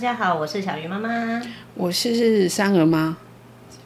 [0.00, 1.42] 家好，我是小鱼妈妈，
[1.74, 3.14] 我是三儿妈。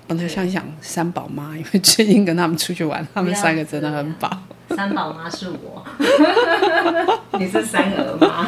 [0.06, 4.30] 本来想想三宝妈，因为最近跟他们出去玩，他们三个真的很饱。
[4.76, 5.84] 三宝妈是我，
[7.36, 8.44] 你是三儿妈。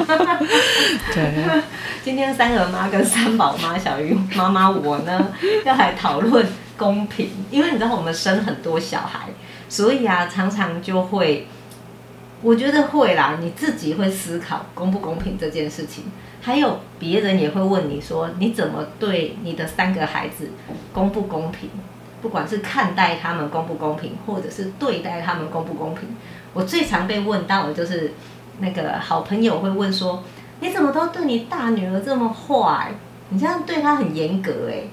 [1.13, 1.63] 对，
[2.05, 5.27] 今天三儿妈跟三宝妈小鱼妈妈我呢，
[5.65, 9.31] 要来讨论公平，因为你知道我们生很多小孩，
[9.69, 11.49] 所以啊，常常就会，
[12.47, 16.05] 我觉得会啦，你自己会思考公不公平这件事情。
[16.41, 20.51] 还有别人也会问你说，你怎么对你的三个孩子
[20.93, 21.69] 公不公平？
[22.23, 26.03] 不管是看待他们公不公平，或者是对待他们公不公平。
[26.55, 28.13] 我最常被问到的就是，
[28.61, 30.23] 那个好朋友会问说，
[30.61, 32.93] 你怎么都对你大女儿这么坏？
[33.31, 34.85] 你这样对她很严格哎，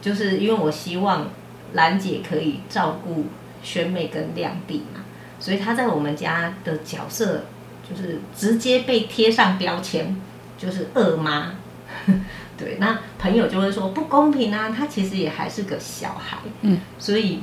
[0.00, 1.26] 就是因为我希望
[1.74, 3.26] 兰姐可以照顾
[3.62, 5.01] 宣妹跟亮弟嘛，
[5.42, 7.42] 所以他在我们家的角色
[7.86, 10.16] 就是直接被贴上标签。
[10.58, 11.54] 就是二妈，
[12.56, 17.40] 对，那朋友就会说不公平啊，他其实也还是个小孩，嗯，所以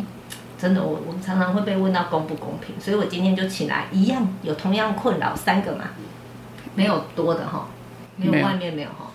[0.58, 5.90] 真的我我常常会被问到公不公平，所以我今天就请来一样有同样困扰三个嘛，
[6.76, 7.68] 没有多的哈，
[8.16, 9.12] 没有外面没有哈，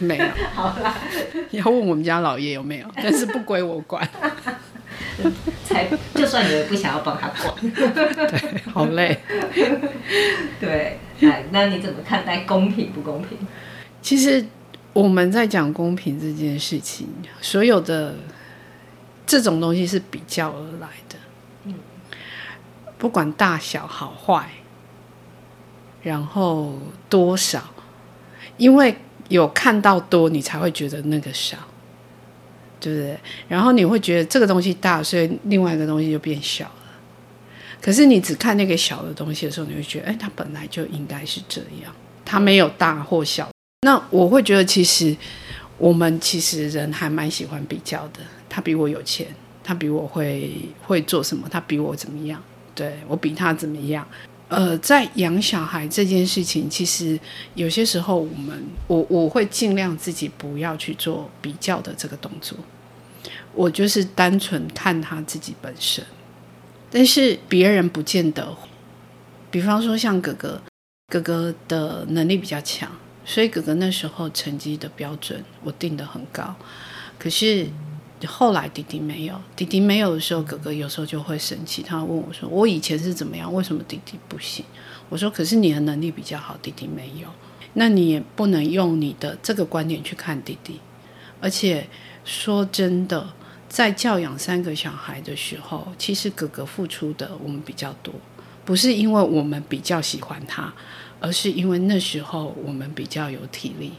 [0.00, 0.92] 没有， 好啦，
[1.52, 4.04] 要问我们家老爷有没有，但是不归我管，
[5.64, 9.18] 才就算你也不想要帮他管， 对，好累，
[10.60, 10.98] 对。
[11.22, 13.38] 哎，那你怎么看待公平不公平？
[14.02, 14.44] 其实
[14.92, 17.08] 我们在讲公平这件事情，
[17.40, 18.14] 所有的
[19.26, 21.16] 这种东西是比较而来的。
[21.64, 21.74] 嗯，
[22.98, 24.46] 不管大小好坏，
[26.02, 27.62] 然后多少，
[28.58, 28.94] 因为
[29.28, 31.56] 有看到多，你才会觉得那个少，
[32.80, 33.18] 对不对？
[33.48, 36.72] 然后你会觉得这个东西大，所以另外一个东西就变小了。
[37.80, 41.94] 可是你只看那个小的东西的时候，你会觉得，哎，它本来就应该是这样，
[42.24, 43.48] 它没有大或小。
[43.82, 45.16] 那我会觉得，其实
[45.78, 48.20] 我们其实人还蛮喜欢比较的。
[48.48, 49.26] 他比我有钱，
[49.62, 50.50] 他比我会
[50.82, 52.42] 会做什么，他比我怎么样？
[52.74, 54.06] 对，我比他怎么样？
[54.48, 57.18] 呃，在养小孩这件事情，其实
[57.54, 62.56] 有些时候我们我我会尽量自己不要去做比较的这个动作，
[63.52, 66.04] 我就是单纯看他自己本身。
[66.88, 68.56] 但是别人不见得，
[69.50, 70.62] 比方说像哥哥，
[71.08, 72.88] 哥哥的能力比较强，
[73.24, 76.54] 所以哥哥那时候成绩的标准我定得很高。
[77.18, 77.66] 可是
[78.26, 83.52] 后来弟弟没有，弟弟没有的时候，哥哥有时候就会生气，他问我说：“我以前是怎么样？
[83.52, 84.64] 为什么弟弟不行？”
[85.10, 87.28] 我说：“可是你的能力比较好，弟弟没有，
[87.74, 90.80] 那你也不能用你的这个观点去看弟弟。
[91.40, 91.88] 而且
[92.24, 93.28] 说真的。”
[93.68, 98.14] 在教养三个小孩的时候，其实哥哥付出的我们比较多，
[98.64, 100.72] 不是因为我们比较喜欢他，
[101.20, 103.92] 而是因为那时候我们比较有体力，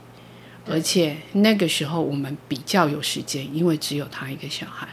[0.69, 4.87] 而且那个时候我们比较有时间，因为只有他一个小孩。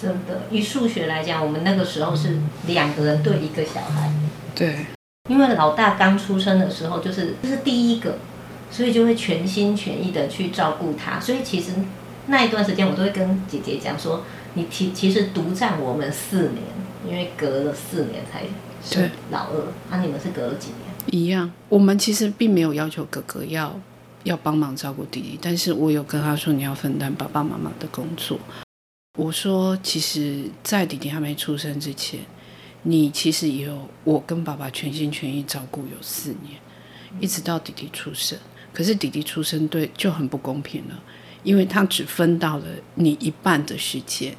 [0.00, 4.12] 真的，以数学来讲，我们那个时候是两个人对一个小孩。
[4.54, 4.86] 对，
[5.28, 8.18] 因为老大刚出生的时候就是就是第一个，
[8.70, 11.72] 所以就会全心全意的去照顾他，所以其实。
[12.28, 14.24] 那一段时间，我都会跟姐姐讲说
[14.54, 16.64] ：“你其其实独占我们四年，
[17.06, 18.42] 因为隔了四年才
[18.82, 20.90] 生老二，那、啊、你们是隔了几年？
[21.12, 21.48] 一样。
[21.68, 23.80] 我们其实并没有要求哥哥要
[24.26, 28.38] 要帮忙照顾弟弟，但是我有跟他说你要分担爸爸妈妈的工作。
[29.18, 32.20] 我说，其实，在弟弟还没出生之前，
[32.82, 36.60] 你其实也有我跟爸爸全心全意照顾有四年，
[37.20, 38.38] 一直到弟弟出生。
[38.72, 41.02] 可是弟弟出生对就很不公平了。”
[41.44, 42.64] 因为他只分到了
[42.96, 44.34] 你一半的时间，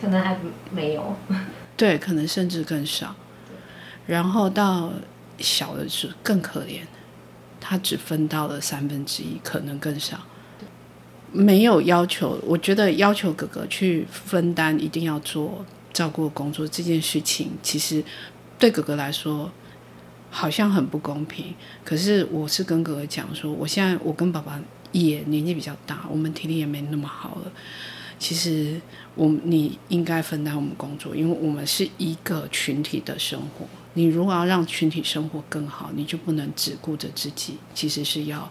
[0.00, 0.38] 可能还
[0.70, 1.16] 没有，
[1.76, 3.12] 对，可能甚至更少。
[4.06, 4.92] 然后到
[5.40, 6.82] 小的时候更可怜，
[7.66, 10.20] 他只分到了三分之一，可能更少。
[11.32, 18.04] 没有要求，我觉得要求哥哥去分担，一定要做照顾工作这件事情，其实
[18.58, 19.50] 对哥哥来说
[20.30, 21.54] 好像很不公平。
[21.82, 24.60] 可是我是跟哥哥讲说，我现在我跟爸爸。
[24.94, 27.50] 也年纪比较大，我们体力也没那么好了。
[28.16, 28.80] 其实
[29.16, 33.66] 我你应该分担我们工作，因为我们是一个群体的生活。
[33.94, 38.48] 你如果要让群体生活更好，你就不能只顾着自己，其实是要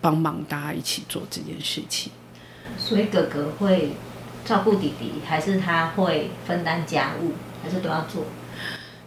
[0.00, 2.12] 帮忙大家一起做这件事情。
[2.76, 3.92] 所以哥哥会
[4.44, 7.32] 照顾弟弟，还是他会分担家务，
[7.62, 8.24] 还是都要做？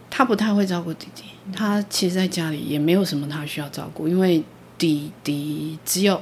[0.10, 4.44] 他不太会照顾弟弟，他其实在家里也没有什么他需要照顾，因为
[4.78, 6.22] 弟弟只有。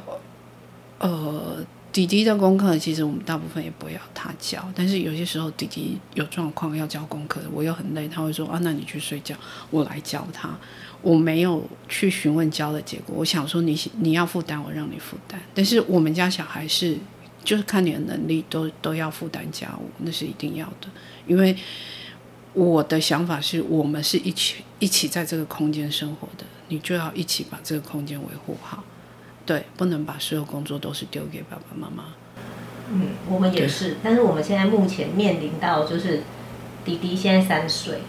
[1.00, 1.64] 呃，
[1.98, 9.36] 弟弟的功课，其实我们大部分也不要他教，但是有些时候弟弟有状况要交功课，我又很累，他会说啊，那你去睡觉，
[9.72, 10.56] 我来教他。
[11.02, 15.42] 我没有去询问教的结果，我想说你你要负担，我让你负担。
[15.56, 16.96] 但是我们家小孩是，
[17.44, 20.88] 就是看你的能力都都要负担家务，那是一定要的。
[21.26, 21.58] 因为
[22.54, 28.84] 我的想法是我们是一起一起在这个空间生活的，你就要一起把这个空间维护好。
[29.48, 32.04] 对，不能把所有工作都是丢给爸爸妈妈。
[32.92, 36.22] 嗯，我们也是，但是我们现在目前面临到就是
[36.86, 38.02] 弟弟现在三岁。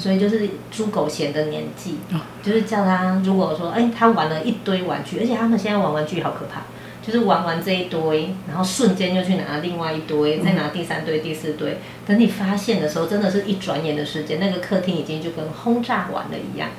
[0.00, 1.94] 所以就是猪狗嫌的年纪，
[2.42, 6.62] 就是叫他如果说，哎，他玩了一堆玩具，而且他们现在玩玩具好可怕，
[7.00, 16.70] 就是玩完这一堆，然后瞬间就去拿另外一堆，再拿第三堆、第四堆，等你发现的时候，真的是一转眼的时间，那个客厅已经就跟轰炸完了一样。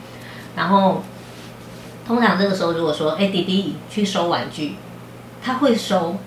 [0.58, 1.02] 然后
[2.08, 4.76] 通常这个时候，如果说，哎，弟弟去收玩具，
[5.44, 6.18] 他会收，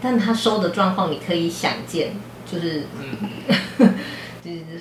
[0.00, 2.12] 但他收的状况你可以想见，
[2.50, 2.84] 就是。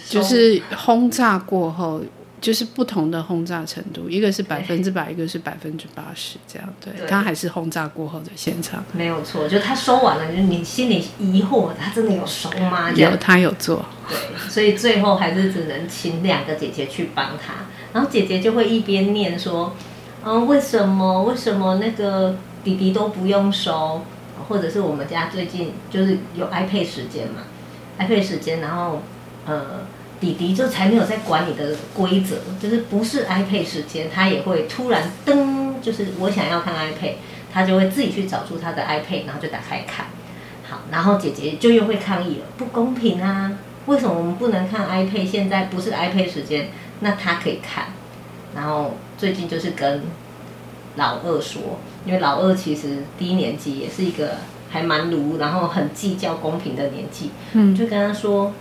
[0.10, 2.02] 就是轰炸过后，
[2.42, 6.94] 就是不同的轰炸程度，一个是百分之百，一个是百分之八十，这样对。
[7.08, 9.48] 他还是轰炸过后的现场，没有错。
[9.48, 12.92] 就他收完了，就是你心里疑惑，他真的有收吗？
[12.92, 13.86] 有，他有做。
[14.10, 14.18] 对，
[14.50, 17.54] 所以最后还是只能请两个姐姐去帮他，
[17.94, 19.74] 然后姐姐就会一边念说
[20.26, 21.24] ：“嗯，为什么？
[21.24, 24.02] 为什么那个弟弟都不用收？
[24.48, 27.42] 或者是我们家最近就是有 iPad 时间嘛
[28.00, 29.02] ？iPad 时间，然后。”
[29.46, 29.82] 呃，
[30.22, 37.16] 弟弟就才没有在管你的规则，就是不是 iPad 时间，他也会突然噔，就是我想要看 iPad，
[37.52, 40.06] 他就会自己去找出他的 iPad，然后就打开看。
[40.64, 43.52] 好，然后姐姐就又会抗议了，不公平啊！
[43.88, 45.28] 为什么我们不能看 iPad？
[45.28, 46.70] 现在不是 iPad 时间，
[47.02, 47.88] 那他可以看。
[48.56, 50.04] 然后最近就是跟
[50.96, 54.38] 老二说，因为老二其实低年级也是一个
[54.70, 58.54] 还蛮鲁，然后很计较公平的年纪，嗯，就跟他说。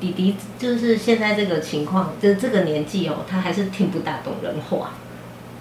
[0.00, 4.90] 弟弟就是现在这个情况，就是这个年纪哦，他还是听不大懂人话。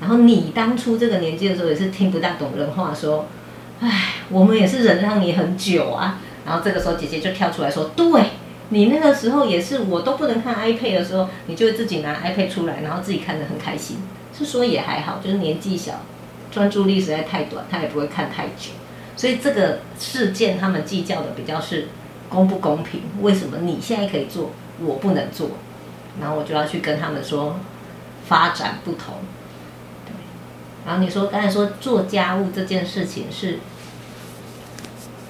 [0.02, 3.28] 然后你当初这个年纪的时候，也是听不大懂人话，说，
[3.80, 6.20] 哎，我们也是忍让你很久啊。
[6.46, 8.22] 然后这个时候姐姐就跳出来说，对，
[8.70, 13.98] 你那个时候也是，我都不能看 iPad 的时候，你就自己拿 iPad 出来，然后自己看得很开心。
[14.38, 16.02] 是说也还好，就是年纪小，
[16.52, 18.72] 专注力实在太短，他也不会看太久。
[19.16, 21.88] 所以这个事件他们计较的比较是。
[22.30, 23.00] 公不公平？
[23.22, 24.50] 为什么你现在可以做，
[24.80, 25.52] 我不能做？
[26.20, 27.60] 然后我就要去跟他们说，
[28.26, 29.18] 发展不同。
[30.04, 30.14] 对。
[30.84, 33.60] 然后你说刚才说做家务这件事情是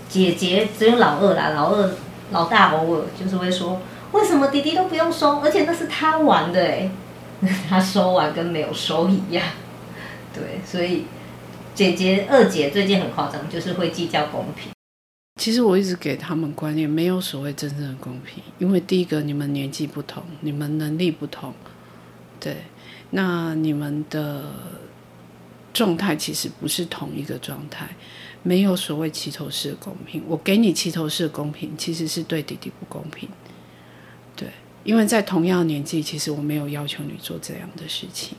[0.07, 1.91] 姐姐只有老二啦，老二
[2.31, 3.81] 老大偶尔就是会说，
[4.11, 5.39] 为什么弟弟都不用收？
[5.39, 6.89] 而且那是他玩的哎，
[7.69, 9.45] 他收完跟没有收一样。
[10.33, 11.05] 对，所以
[11.75, 14.71] 姐姐二姐最近很夸张，就是会计较公平。
[15.39, 21.53] 其实我一直给他们观念，没有所谓真正的公平，因为第一个你们年纪不同，你们能力不同，
[22.39, 22.57] 对，
[23.09, 24.43] 那你们的
[25.73, 27.87] 状态其实不是同一个状态，
[28.43, 30.21] 没有所谓齐头式公平。
[30.27, 33.27] 我给你齐头式公平，其实是对弟弟不公平，
[34.35, 34.47] 对，
[34.83, 38.37] 因为在同样的年纪，其实我没有要求你做这样的事情。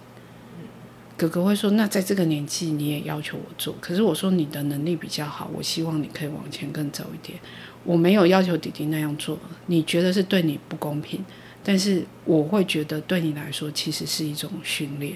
[1.16, 3.72] 哥哥会说：“那在这个年纪，你也要求我做。
[3.80, 7.38] 可是我说你的能力比较好，我希望你可以往前更走一点。
[7.84, 11.24] 我没有要求弟弟那样做，你觉得是对你不公平，
[11.62, 15.14] 但是我会觉得对你来说其实是一种训练。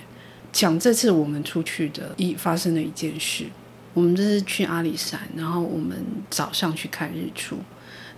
[0.53, 3.47] 讲这次我们出去的一发生的一件事，
[3.95, 5.97] 我们这是去阿里山，然后我们
[6.31, 7.59] 早上去看日出。”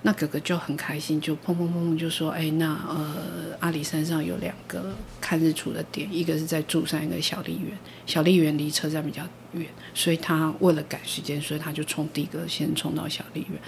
[0.02, 7.76] 那哥哥就很开心，就砰砰砰砰就说：“哎，那呃，阿里山上有两个看日出的点，一个是在柱山，一个小丽园。
[8.06, 9.22] 小丽园离车站比较
[9.52, 13.60] 远，所以他为了赶时间，所以他就冲第一个先冲到小丽园。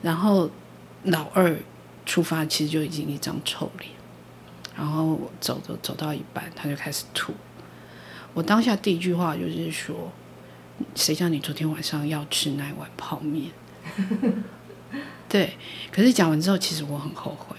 [0.00, 0.48] 然后
[1.02, 1.56] 老二
[2.06, 3.90] 出发其实就已经一张臭脸，
[4.76, 7.34] 然后走走走到一半，他就开始吐。
[8.32, 10.12] 我当下第一句话就是说：
[10.94, 13.50] 谁叫你昨天晚上要吃那碗泡面？”
[15.28, 15.52] 对，
[15.92, 17.56] 可是讲完之后，其实我很后悔，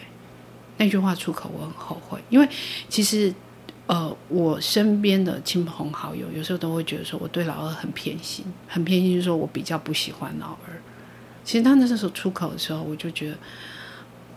[0.77, 2.49] 那句话出口，我很后悔，因为
[2.87, 3.31] 其实，
[3.85, 10.81] 呃，我身边的亲朋好友有时候都会觉得说，我对老二很偏心，很偏心，就是说我比较不喜欢老二。
[11.43, 13.37] 其实他那时候出口的时候，我就觉得，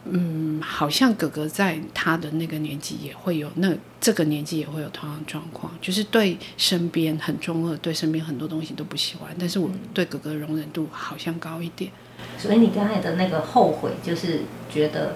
[0.04, 11.92] 嗯，好像哥哥在他的那个年纪也会有，那这个年纪也会有同样的状况，就是对身边很中二，对身边很多东西都不喜欢，但是我对哥哥容忍度好像高一点。
[12.36, 15.14] 所以你刚才的那个后悔，就是觉得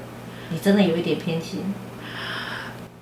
[0.50, 1.61] 你真的有一点偏心。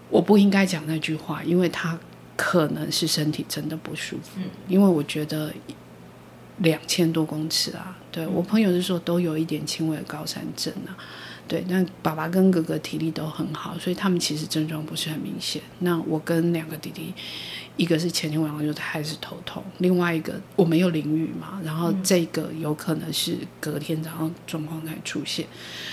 [0.08, 1.98] 我不应该讲那句话，因为他
[2.34, 4.30] 可能是身体真的不舒服。
[4.36, 5.52] 嗯，因为我觉得
[6.58, 7.98] 两千多公尺啊。
[8.10, 10.96] 对，我朋友是说都有一点轻微的高山症啊。
[11.46, 15.60] 对，但爸爸跟哥哥体力都很好，所以他们其实症状不是很明显。
[15.80, 17.12] 那我跟两个弟弟，
[17.76, 25.46] 一个是前天晚上就开始头痛，另外一个我没有淋雨嘛，然后这个有可能是隔天早上状况才出现，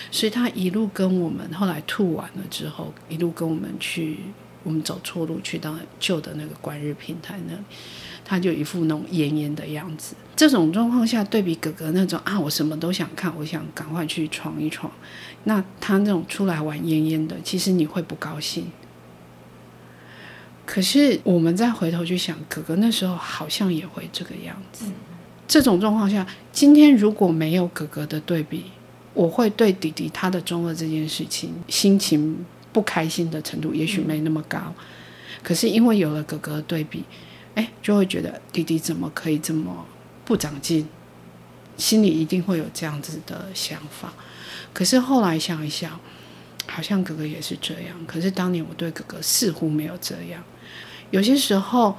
[0.10, 4.20] 所以他一路跟我们，后来吐完了之后，一路跟我们去，
[4.64, 7.62] 我们走错路去到旧的那个观日平台那里。
[8.32, 10.16] 他就一副那种奄奄的样子。
[10.38, 14.90] 这种状况下，对比哥哥那种啊，我什么都想看，我想赶快去闯一闯。
[15.44, 18.68] 那他那种出来玩奄奄的，其实你会不高兴。
[20.66, 24.86] 可是我们再回头去想，哥哥那时候好像也会这个样子。
[25.46, 28.64] 这种状况下，今天如果没有哥哥的对比，
[29.14, 34.74] 我会对弟弟他的中二这件事情心情不开心的程度，也许没那么高。
[35.44, 37.04] 可是因为有了哥哥的对比。
[37.56, 39.86] 哎，就会觉得弟弟怎么可以这么
[40.26, 40.88] 不长进，
[41.78, 44.14] 心里一定会有这样子的想法。
[44.74, 46.00] 可是后来想一想，
[46.68, 47.98] 好像哥哥也是这样。
[48.08, 50.42] 可是当年我对哥哥似乎没有这样。
[51.10, 51.98] 有些时候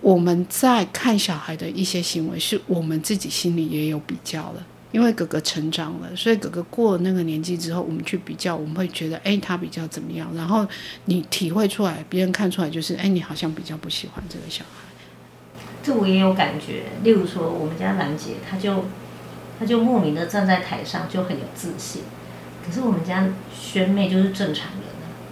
[0.00, 4.66] 我们在看小孩的一些行为，是我们自己心里也有比较了。
[4.92, 10.28] 因为哥哥成长了，所以哥哥过了那个年纪之后，我们去比较，我们会觉得，哎，他比较怎么样？
[10.34, 10.66] 然后
[11.04, 14.89] 你体会出来，别人看出来就是，哎，你好像比较不喜欢这个小孩。
[15.82, 18.84] 这我也有感觉，例如说我们家兰姐，她就
[19.58, 22.02] 她就莫名的站在台上就很有自信，
[22.66, 23.26] 可是我们家
[23.58, 24.82] 萱妹就是正常人，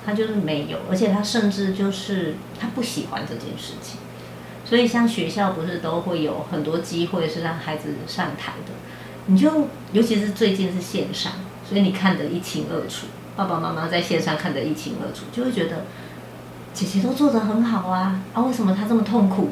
[0.06, 4.00] 她就是没有，而且她甚至就是她不喜欢这件事情，
[4.64, 8.72] 所以像学校不是都会有很多机会是让孩子上台的，
[9.26, 11.32] 你就尤其是最近是线上，
[11.68, 15.84] 所以你看得一清二楚，爸爸妈妈在线上看得一清二楚，就会觉得
[16.72, 19.50] 姐姐都做得很好啊，啊为什么她这么痛苦？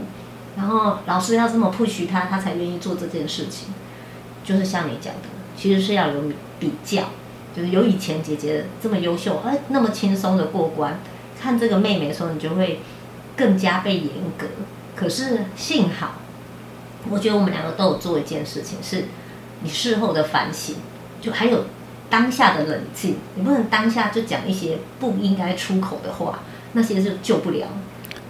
[0.56, 3.68] 然后老师要这么 push 他，他才愿意做这件事情。
[4.42, 6.22] 就是像你讲的，其实是要有
[6.60, 7.02] 比较，
[7.54, 11.00] 就是有以前姐姐这么优秀，哎，那么轻松的过关，
[11.40, 12.80] 看这个妹妹的时候，你就会
[13.36, 14.08] 更加被严
[14.38, 14.46] 格。
[14.94, 16.14] 可是幸好，
[17.10, 19.06] 我觉得我们两个都有做一件事情，是
[19.62, 20.76] 你事后的反省，
[21.20, 21.64] 就还有
[22.08, 23.16] 当下的冷静。
[23.34, 26.38] 你不能当下就讲一些不应该出口的话，
[26.72, 27.66] 那些是救不了。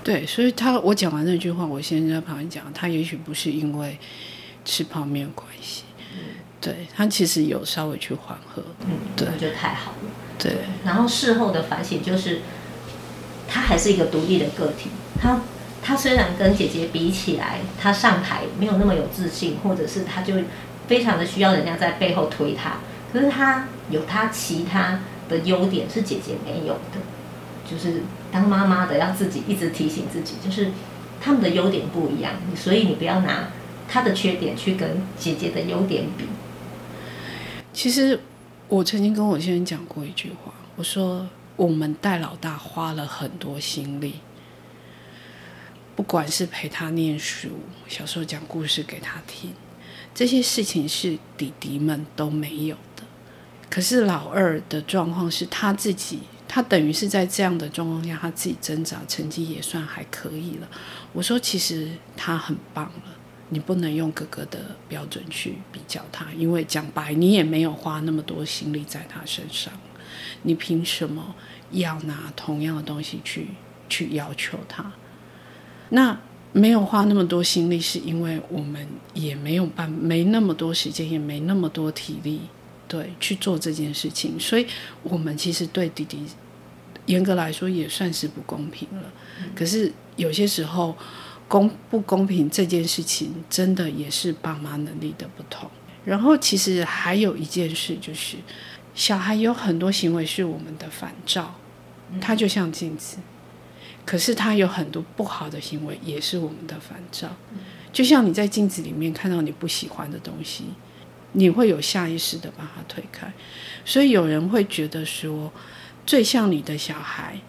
[0.07, 3.99] 对，所以他我讲完那句话，我先在旁边讲，他也许不是因为
[4.65, 5.83] 吃泡面关系，
[6.15, 6.19] 嗯、
[6.61, 10.09] 对他其实有稍微去缓和，嗯，对，那就太好了。
[10.39, 10.53] 对，
[10.85, 12.43] 然后事后的反省就是，
[13.49, 15.41] 他还是一个独立的个体，他
[15.83, 20.35] 他虽然跟姐姐比起来，他上台没有那么有自信，或者是他就
[20.87, 22.79] 非常的需要人家在背后推他，
[23.13, 27.01] 可是他有他其他的优点是姐姐没有的。
[27.69, 28.03] 就是
[28.33, 30.71] 当妈妈的要自己一直提醒自己，就是
[31.21, 33.49] 他们的优点不一样，所以你不要拿
[33.89, 36.25] 他的缺点去跟姐姐的优点比。
[37.73, 38.21] 其实
[38.69, 44.17] 我曾经跟我先生讲过一句话，我说我们带老大花了很多心力，
[45.95, 47.49] 不管是陪他念书，
[47.89, 49.53] 小时候讲故事给他听，
[50.15, 53.03] 这些事情是弟弟们都没有的。
[53.71, 56.21] 可是老二的状况是他自己。
[56.57, 60.67] 他等于是在这样的状况下，他自己挣扎，成绩也算还可以了。
[61.13, 63.03] 我说，其实他很棒了，
[63.51, 69.71] 你不能用哥哥的标准去比较他，因为讲白，你也没有花那么多心力在他身上，
[70.45, 71.35] 你凭什么
[71.73, 73.49] 要拿同样的东西去
[73.91, 74.91] 去要求他？
[75.91, 76.19] 那
[76.55, 82.41] 没有花那么多心力，是因为我们也没有办，没那么多时间，也没那么多体力。
[82.89, 84.65] 对，去做这件事情，所以
[85.03, 86.21] 我们其实对弟弟
[87.07, 89.13] 严格来说也算是不公平了。
[89.55, 90.97] 可是有些时候
[91.49, 95.71] 公不公平这件事情，真的也是爸妈能力的不同。
[96.05, 98.37] 然后其实还有一件事就是，
[98.95, 101.55] 小孩有很多行为是我们的反照，
[102.21, 103.17] 他就像镜子，
[104.05, 107.29] 可是他有很多不好的行为也是我们的反照，
[107.93, 110.65] 就像你在镜子里面看到你不喜欢的东西。
[111.33, 113.31] 你会有下意识的把它推开，
[113.85, 115.53] 所以有人会觉得说，
[116.07, 117.41] 最像你的小孩，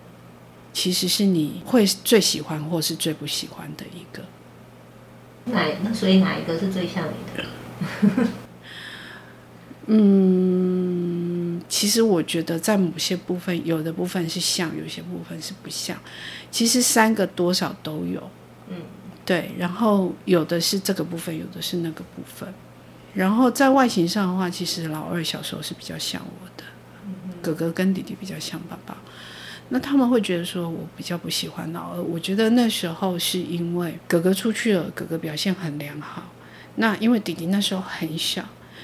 [0.73, 4.23] 其实是你会最喜欢或是最不喜欢的一个。
[5.45, 5.63] 哪？
[5.83, 8.27] 那所以哪一个是最像你的？
[9.89, 15.95] 嗯，其实我觉得在某些部分，有的部分是像，有些部分是不像。
[16.51, 18.29] 其实三个多少都有。
[18.67, 18.75] 嗯，
[19.23, 19.51] 对。
[19.57, 22.53] 然后有的是这个部分，有的是那个部分。
[23.13, 26.56] 然后在外形上的话，其实老二小时候是比较像我的，
[27.53, 28.97] 哥哥跟弟弟比较像爸爸。
[29.69, 32.01] 那他们会觉得说我比较不喜欢老二。
[32.01, 36.23] 我觉得那时候是因为哥哥出去了，哥哥表现很良好，
[36.75, 38.43] 那因为弟弟那时候很小，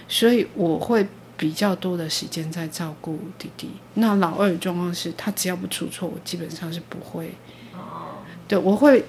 [0.09, 3.69] 所以我会比较多的时间在照顾弟弟。
[3.93, 7.31] 那老二的状况是他只要不出错，我基本上是不会。
[7.73, 8.19] 哦。
[8.45, 9.05] 对，我会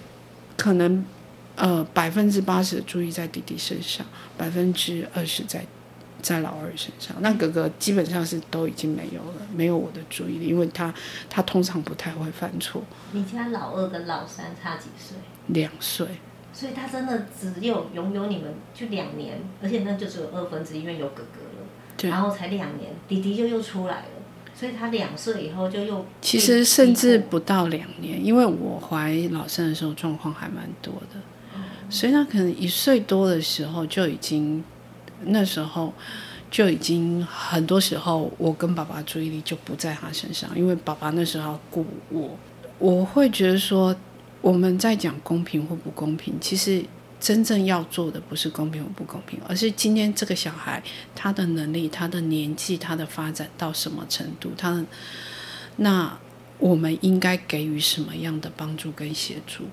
[0.57, 1.05] 可能
[1.57, 4.07] 呃百分之八十的注意在弟弟身上，
[4.39, 5.67] 百分之二十在
[6.25, 7.15] 在老二身上。
[7.21, 10.93] 那哥哥基本上是都已经没有了，没有我的注意力，因为他
[11.29, 12.83] 他通常不太会犯错。
[13.13, 15.17] 你家老二跟老三差几岁？
[15.49, 16.07] 两岁。
[16.57, 21.67] 所以他真的只有拥有你们就两年，而且那就只有二分之一，因为有哥哥了，
[21.97, 24.07] 对然后才两年，弟弟就又出来了，
[24.55, 31.19] 所以他两岁以后就又其实甚至不到两年，因为我怀老三的时候状况还蛮多的，
[31.57, 34.63] 嗯、所以他可能一岁多的时候就已经，
[35.27, 35.93] 那时候
[36.51, 42.39] 就已经很多时候我跟爸爸注意力就不在他身上，因为爸爸那时候要顾我，
[42.79, 43.95] 我会觉得说。
[44.45, 46.85] 我们在讲公平或不公平，其实
[47.19, 50.83] 真正要做的不是公平或不公平，而是今天这个小孩
[51.15, 54.85] 他的能力、他的年纪、他的发展到什么程度，他
[55.77, 56.19] 那
[56.59, 59.65] 我们应该给予什么样的帮助跟协助？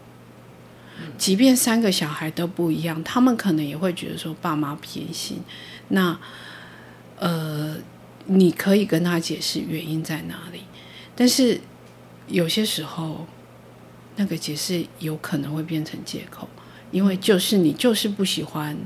[1.17, 5.41] 即便三个小孩都不一样，他们可能也会觉得说爸妈偏心。
[5.89, 6.17] 那
[7.17, 7.77] 呃，
[8.25, 10.61] 你可以跟他解释原因在哪里，
[11.15, 11.59] 但是
[12.27, 13.27] 有些时候。
[14.17, 16.47] 那个解释有可能会变成借口，
[16.91, 18.77] 因为就是你就是不喜欢，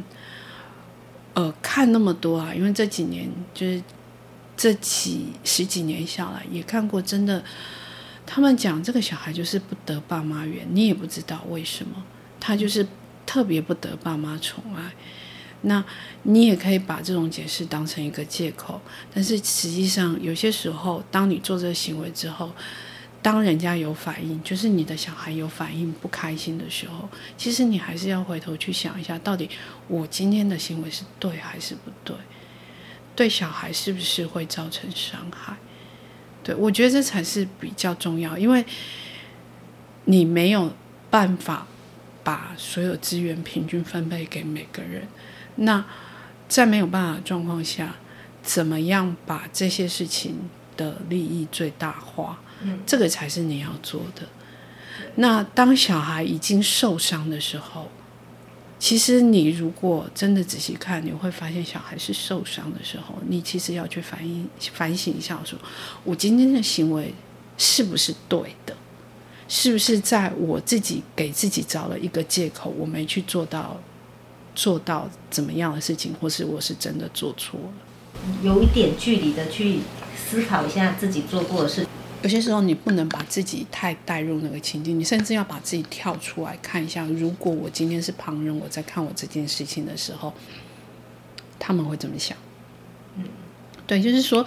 [1.33, 2.53] 呃，看那么多啊。
[2.53, 3.81] 因为这几年就是
[4.55, 7.43] 这几十几年下来，也看过真的，
[8.25, 12.03] 他们讲这个小孩就是不得爸妈缘，你也不知道为什么，
[12.39, 12.87] 他就是
[13.25, 14.91] 特别不得爸妈宠爱。
[15.61, 15.83] 那
[16.23, 18.81] 你也可以把这种解释当成一个借口，
[19.13, 22.51] 但是实际上有些时候，当你做这个行为之后。
[23.21, 29.49] 当人家有反应，就是你的小孩有反应不开心的时候，其实你还是要回头去想一下，到底
[29.87, 32.15] 我今天的行为是对还是不对？
[33.15, 35.57] 对小孩是不是会造成伤害？
[36.45, 38.63] 对，我觉得这才是比较重要，因为
[40.03, 40.71] 你没有
[41.09, 41.65] 办法
[42.23, 45.07] 把所有资源平均分配给每个人。
[45.55, 45.83] 那
[46.47, 47.95] 在没有办法的状况下，
[48.43, 52.37] 怎么样把这些事情的利益最大化？
[52.85, 54.27] 这个才是你要做的。
[55.15, 57.89] 那当小孩已经受伤的时候，
[58.77, 65.59] 其实你如果真的仔细看，你会发现小孩是受伤的时候，你其实要去反应、反省一下说，说
[66.03, 67.13] 我今天的行为
[67.57, 68.75] 是不是对的？
[69.47, 73.79] 是不是在我自己给自己找了一个借口，我没去做到
[74.53, 77.73] 做到怎么样的事情，或是我是真的做错了？
[78.41, 79.79] 有一点距离的去
[80.17, 81.85] 思考一下自己做过的事。
[82.25, 87.05] 有些时候你不能把自己太带入那个情境，你甚至要把自己跳出来看一下。
[87.05, 90.33] 如果我今天是旁人，我在看我这件事情的时候，
[91.59, 92.35] 他们会怎么想？
[93.15, 93.25] 嗯，
[93.85, 94.43] 对，就是说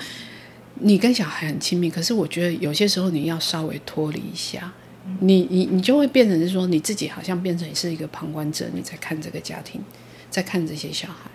[0.74, 4.72] 你跟小孩很亲密，可是我觉得有些时候你要稍微脱离一下，
[5.20, 9.80] 你你你就会变成是说你自己好像变成是一个旁观者，你在看这个家庭，
[10.28, 11.30] 在看这些小孩。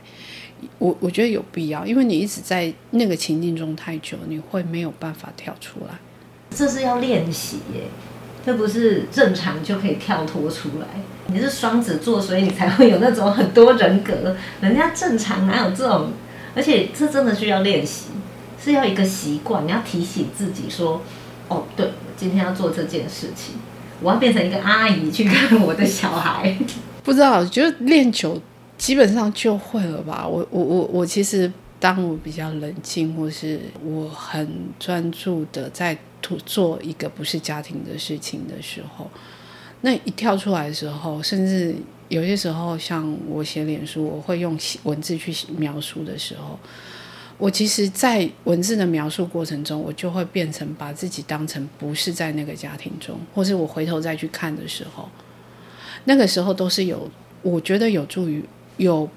[0.78, 5.98] 我我觉得有必要，因为你一直在那个情境中太久，你会没有办法跳出来。
[6.56, 7.82] 这是要练习耶，
[8.46, 10.88] 这不是正常就可以跳脱出来。
[11.28, 14.36] 你是双子座，所以你才会有那种很多人格。
[14.62, 16.12] 人家正常哪有这种？
[16.56, 18.10] 而且这真的需要练习，
[18.64, 19.66] 是要一个习惯。
[19.66, 21.02] 你要提醒自己说
[21.50, 23.56] ：“哦，对，今天要做这件事情，
[24.02, 26.56] 我要变成一个阿姨去看我的小孩。”
[27.04, 28.40] 不知道，觉得练久
[28.78, 30.28] 基本上就会了吧？
[30.28, 31.52] 我我我我其实
[31.84, 34.48] 当我比较冷静，或是我很
[34.80, 35.98] 专注的在。
[36.46, 39.12] 做一个不是家庭的事情的时候，
[39.82, 41.76] 那一跳出来的时候，甚至
[42.08, 46.58] 有些时候，像我写脸书，我会用文字去描述的时候，
[47.38, 55.10] 我其实，在文字的描述过程中，我就会变成把自己当成不是在那个家庭中，或是我回头再去看的时候，
[56.06, 58.42] 那个时候都是有，我觉得有助于
[58.78, 59.10] 有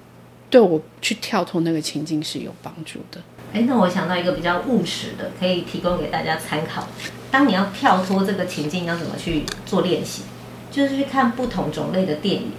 [0.49, 3.21] 对我去跳脱那个情境是有帮助的。
[3.53, 6.87] 哎，那我想到一个比较务实的，可以提供给大家参考。
[7.31, 10.23] 当你要跳脱这个情境，要怎么去做练习？
[10.71, 12.51] 就是去看不同种类的电影。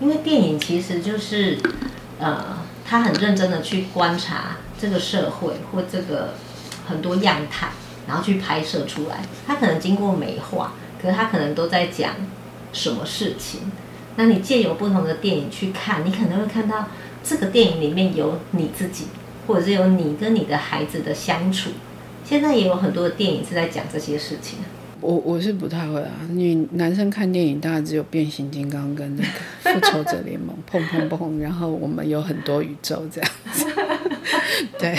[0.00, 1.56] 因为电影其实就是，
[2.18, 6.34] 呃，他很认真的去观察这个社会或这个
[6.86, 7.68] 很多样态，
[8.06, 9.22] 然后去拍摄出来。
[9.46, 12.12] 他可能经过美化，可是他可能都在讲
[12.72, 13.60] 什么事情。
[14.16, 16.88] 那你借由不同的电影去看，你可能会看到
[17.22, 19.06] 这个电影里面有你自己。
[19.46, 21.68] 或者是有你跟你的孩子的相处，
[22.24, 24.60] 现在也有很多的电影是在讲这些事情。
[25.02, 26.12] 我我是不太会啊。
[26.30, 29.28] 你男生看电影大概只有变形金刚跟那个
[29.60, 33.66] 复仇者联盟，砰砰砰，然后我们有很多宇宙这样子。
[34.80, 34.98] 对，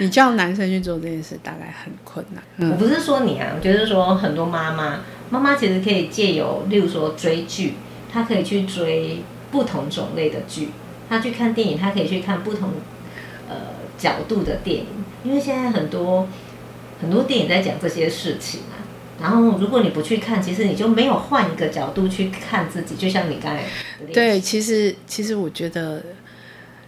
[0.00, 2.42] 你叫男生去做这件事大概很困难。
[2.56, 4.98] 嗯、我不是说你啊，我觉得说很多妈妈，
[5.30, 7.74] 妈妈其实可以借由，例如说追剧，
[8.12, 10.68] 他可以去追不同种类的剧，
[11.08, 12.70] 他去看电影，他可以去看不同
[13.48, 13.56] 呃
[13.96, 14.86] 角度的电影，
[15.24, 16.28] 因为现在很多。
[17.00, 18.78] 很多电影在讲这些事情啊，
[19.20, 22.94] 然后如果你不去看，其实你就没有换一个角度去看自己。
[22.94, 23.64] 就像你刚才
[24.12, 26.00] 对，其实其实我觉得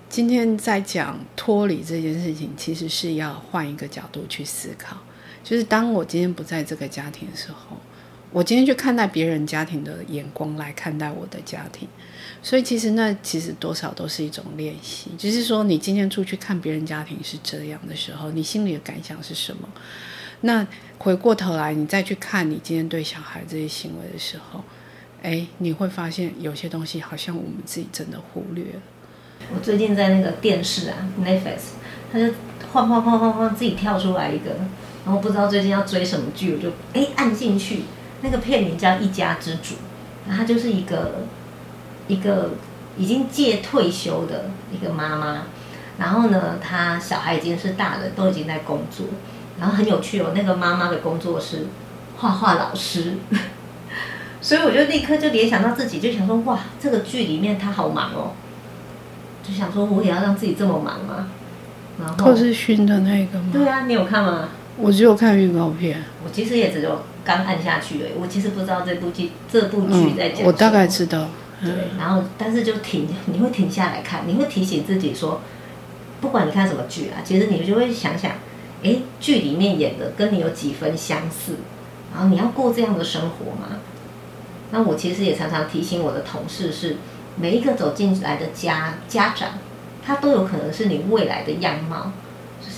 [0.08, 4.98] 今天在讲脱离这件事情，其实是要换一个角度去思考。
[5.42, 7.76] 就是当我今天不在这个家庭的时候，
[8.34, 11.86] 我今天去看待别人家庭的眼光来看待我的家庭。
[12.42, 19.68] 所以其实那其实多少都是一种练习，就是说你今天出去看别人家庭是这样的时候，你心里的感想是什么？
[20.40, 20.66] 那
[20.98, 24.62] 回过头来你再去看你今天对小孩这些行为的时候，
[25.22, 28.80] 哎，你会发现有些东西好像我们自己真的忽略了。
[29.54, 31.60] 我最近在那个电视啊，Netflix，
[32.12, 32.26] 他就
[32.72, 34.50] 晃晃晃晃晃自己跳出来一个，
[35.06, 37.84] 然后不知道最近要追什么剧，我就哎按进去，
[38.24, 39.74] 那个片名叫《一家之主》，
[40.26, 41.12] 然后他就是一个。
[42.06, 42.50] 一个
[42.98, 45.44] 已经届退休的一个妈妈，
[45.98, 49.06] 然后呢，她小孩已经是大人，都已经在工作，
[49.58, 50.32] 然后很有趣哦。
[50.34, 51.68] 那个妈妈的工作是
[52.18, 53.14] 画画老师，
[54.42, 58.32] 所以我就立刻就联想到自己，就想说哇，这个剧里面她好忙哦，
[59.42, 61.28] 就想说我也要让自己这么忙吗？
[61.98, 63.48] 然后寇世勋的那个吗？
[63.50, 64.50] 对啊，你有看吗？
[64.76, 70.44] 我只有看预告片，我其实也只有刚按下去而已，我其实不知道这部剧这部剧在讲什么。
[70.44, 71.26] 嗯，我大概知道。
[71.62, 75.40] 对，然后但是就停，你会停下来看，你会提醒自己说，
[76.20, 78.32] 不管你看什么剧啊，其实你就会想想，
[78.82, 81.54] 哎，剧里面演的跟你有几分相似，
[82.12, 83.78] 然后你要过这样的生活吗？
[84.70, 86.96] 那我其实也常常提醒我的同事是，
[87.36, 89.50] 每一个走进来的家家长，
[90.04, 92.12] 他都有可能是你未来的样貌。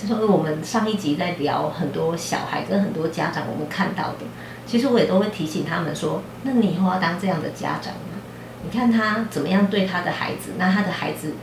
[0.03, 4.27] 就是说，我们上一集在聊很多小孩跟很多家长，我们看到的，
[4.67, 8.21] 其实我也都会提醒他们说，那你以后要当这样的家长吗？
[8.63, 11.35] 你看他怎么样对他的孩子，那他的孩子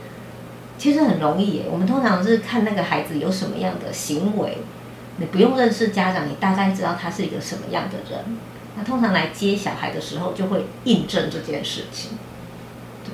[0.78, 1.64] 其实很容易耶。
[1.68, 4.58] 我们通常是看那个孩子有什么样的行为，
[5.16, 8.38] 你不用认识家长，你大概知道他是一个什么样的人。
[8.76, 12.12] 那通常来接小孩的时候，就会印证这件事情。
[13.04, 13.12] 对，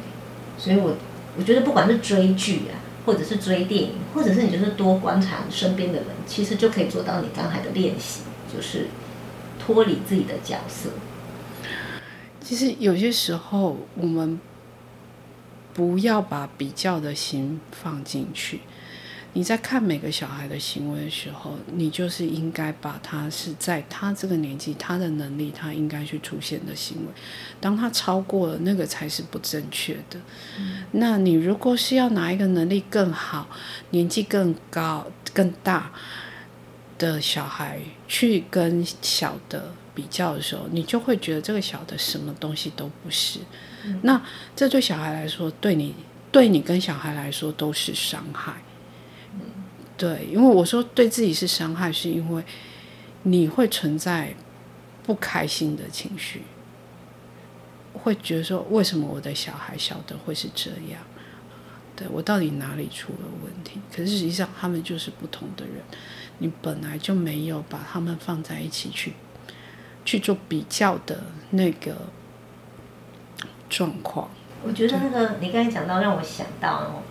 [0.58, 0.96] 所以我
[1.38, 2.74] 我觉得不管是追剧啊，
[3.06, 8.20] 或者是追电影，或者是你就是多观察身边的人，其实就可以做到你刚才的练习，
[8.54, 8.88] 就是
[9.58, 10.90] 脱离自己的角色。
[12.42, 14.40] 其实有些时候，我们
[15.72, 18.60] 不要把比较的心放进去。
[19.32, 27.12] 你在看每个小孩的行为的时候，你就是应该把他是在他这个年纪、他的能力、他应该去出现的行为。
[27.60, 30.20] 当他超过了，那个才是不正确的。
[30.58, 30.84] 嗯。
[30.92, 33.48] 那你如果是要拿一个能力更好、
[33.90, 35.92] 年纪更高、更大
[36.98, 39.72] 的小孩去跟小的。
[39.92, 43.40] 比较的时候，你就会觉得这个小的什么东西都不是。
[43.84, 44.22] 嗯、那
[44.54, 45.94] 这对小孩来说，对你、
[46.30, 48.54] 对你跟小孩来说都是伤害。
[50.00, 52.42] 嗯、对，因为我说对自己是伤害，是因为
[53.24, 54.34] 你会存在
[55.02, 56.42] 不开心的情绪，
[57.92, 61.00] 会觉得说，为什么我的小孩小的会是这样？
[61.94, 63.80] 对，我到底哪里出了问题？
[63.94, 65.74] 可是实际上他们就是不同的人，
[66.38, 69.12] 你本来就没有把他们放在一起去。
[70.02, 71.94] 去做比较的那个
[73.68, 74.30] 状况，
[74.64, 77.02] 我觉得那个你刚才讲到，让我想到哦，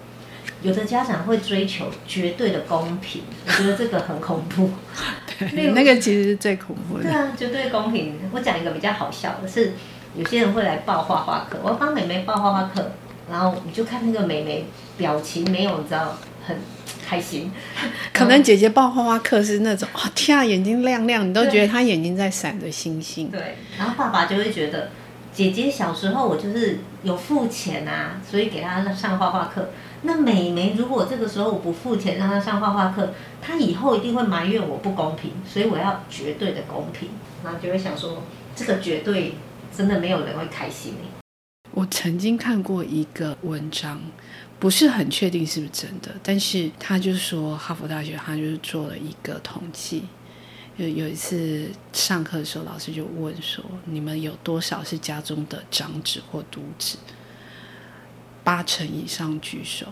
[0.62, 4.70] 有的家长会追求绝对的公平，我觉得这个很恐怖。
[5.40, 7.04] 对，那个其实是最恐怖的。
[7.04, 8.16] 对啊，绝对公平。
[8.32, 9.74] 我讲一个比较好笑的是，
[10.16, 12.92] 有些人会来报画画课，我要帮妹妹报画画课，
[13.32, 14.66] 然后你就看那个妹妹
[14.98, 16.56] 表情没有，你知道很。
[17.08, 17.52] 开心，
[18.14, 23.32] 可能姐姐报画画课是那种啊，天啊，眼睛亮亮，你都觉得她眼睛在闪着星星。
[23.32, 24.92] 对，然后爸爸就会觉得，
[25.34, 29.72] 姐姐小时候我就是有付钱啊，所以给她上画画课。
[30.02, 37.10] 那妹妹如果这个时候我不付钱让她上画画课，她以后一定会埋怨我不公平，所以我要绝对的公平。
[37.44, 38.24] 然后就会想说，
[38.56, 39.36] 这个绝对
[39.76, 40.94] 真的没有人会开心。
[41.72, 44.02] 我曾经看过一个文章。
[44.60, 50.04] 不是很确定是不是真的，但是他就说哈佛大学他就是做了一个统计，
[50.76, 56.98] 有有一次上课的时候，老师就问说：“你们有多少是家中的长子或独子？”
[58.50, 59.86] 八成以上举手。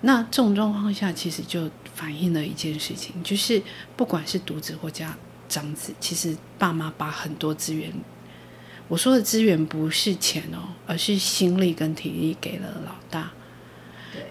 [0.00, 3.62] 那这种状况下，其实就反映了一件事情，就是
[3.94, 5.14] 不管是独子或家
[5.46, 7.92] 长子，其实爸妈把很多资源，
[8.88, 13.30] 我说的资源不是钱哦，而是心力跟体力给了老大。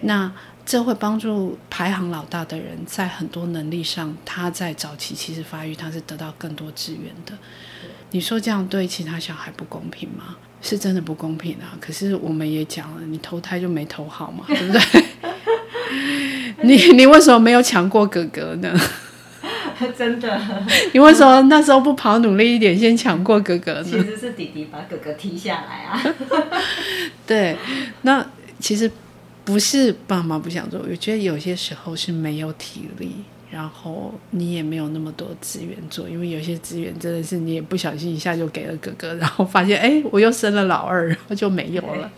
[0.00, 0.32] 那
[0.66, 7.32] 这会帮助排行老大的人，在很多能力上，他在早期其实发育，他是得到更多资源的。
[8.10, 10.36] 你说这样对其他小孩不公平吗？
[10.60, 11.78] 是真的不公平啊！
[11.80, 15.04] 可是我们也讲了，你投胎就没投好嘛，对不对？
[16.64, 18.76] 你你为什么没有抢过哥哥呢？
[19.96, 20.40] 真的，
[20.92, 23.84] 你为什么那时候不跑努力一点，先抢过哥哥呢？
[23.84, 26.02] 其实是弟弟把哥哥踢下来啊。
[27.24, 27.56] 对，
[28.02, 28.26] 那
[28.58, 28.90] 其实
[29.46, 33.12] 不是爸妈不想做，我觉得有些时候是没有体力。
[33.48, 42.10] 然后你也没有那么多资源做，因为有些资源真的是你也不小心一下就给了哥哥，然后发现哎，我又生了老二，然 后就没有了。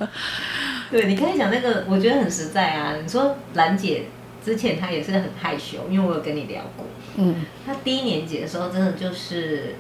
[0.91, 2.97] 对，对你刚才讲那个，我觉得很实在啊。
[3.01, 4.07] 你说兰姐
[4.43, 6.87] 之前她也是很害羞，因为我有跟你聊过，
[7.19, 9.77] 嗯，她低年级的时候真的就是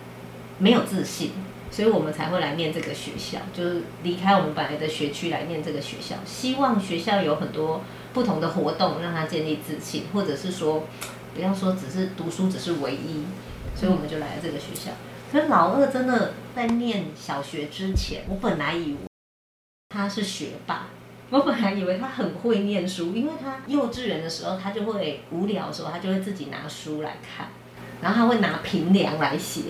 [0.59, 1.33] 没有自信，
[1.71, 10.85] 所以我们才会来念这个学校，就是离开我们本来的学区来念这个学校，希望学校有很多不同的活动让他建立自信，或者是说。
[11.35, 13.23] 不要说只是读书只是唯一，
[13.77, 14.91] 所以我们就来了这个学校。
[15.31, 18.99] 可是老二真的在念小学之前，我本来以为
[19.91, 20.87] 他是学霸，
[21.31, 27.47] 我本来以为他很会念书，因为他幼稚园的时候他就会无聊的时候，他就会自己拿书来看，
[28.03, 29.61] 然后他会拿平梁来写，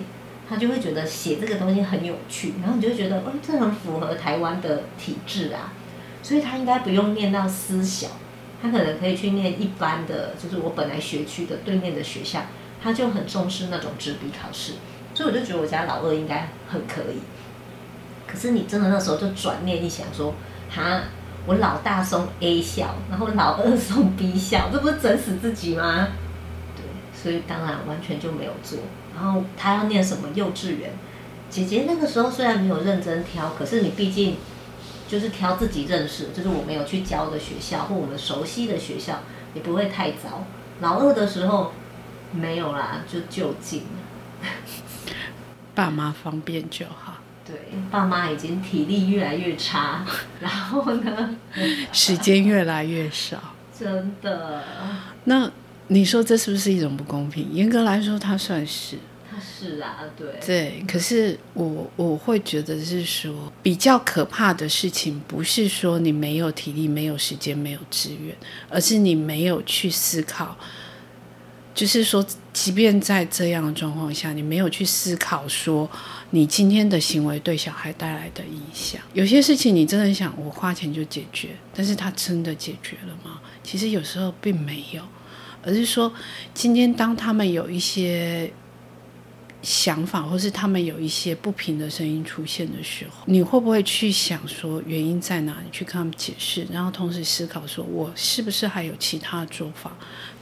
[0.49, 5.71] 他就会觉得写这个东西很有趣，然后你就觉得，哦，这很符合台湾的体制啊，
[6.23, 8.07] 所以他应该不用念到私小。
[8.61, 12.41] 他可能可以去念一般的，就是我本来学区的对面的学校，
[12.83, 14.73] 他就很重视那种纸笔考试，
[15.13, 17.21] 所以我就觉得我家老二应该很可以。
[18.27, 20.35] 可是你真的那时候就转念一想说，
[20.69, 21.03] 哈，
[21.45, 26.09] 我老大送 A 校，然后老二送 B 校，这不是整死自己吗？
[26.75, 26.83] 对，
[27.13, 28.77] 所以当然完全就没有做。
[29.19, 30.91] 然后他要念什么幼稚园，
[31.49, 34.37] 姐姐那个时候虽然没有认真挑，可是你毕竟。
[35.09, 39.21] 就是挑自己认识，就是我没有去教的学校或我们熟悉的学校，
[39.55, 40.45] 也不会太糟。
[40.81, 41.73] 老二的时候
[42.31, 43.81] 没有啦，就就近。
[45.73, 47.15] 爸妈方便就好。
[47.43, 47.55] 对，
[47.89, 50.05] 爸妈已经体力越来越差，
[50.39, 51.35] 然后呢，
[51.91, 53.39] 时间越来越少。
[53.75, 54.61] 真的。
[55.23, 55.49] 那
[55.87, 57.51] 你说这是不是一种不公平？
[57.51, 58.99] 严格来说，它算是。
[59.39, 68.35] 是啊，对对，可是我我会觉得是说，比较可怕的事情不是说你没有体力、没有时间、没有资源，
[68.69, 70.57] 而是你没有去思考。
[71.73, 75.89] 就是说，即便在这样的状况下，你没有去思考说
[76.31, 79.01] 你今天的行为对小孩带来的影响。
[79.13, 83.39] 有些事情你真的想我花钱就解决，但是他真的解决了吗？
[83.63, 85.01] 其实有时候并没有，
[85.63, 86.11] 而是说
[86.53, 88.51] 今天当他们有一些。
[89.61, 99.91] 想法，或是他们有一些不平的声音出现的时候，你会不会去想说原因在哪里，去跟他们解释，然后同时思考说，我是不是还有其他做法，